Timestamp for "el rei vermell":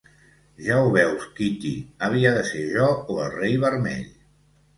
3.27-4.11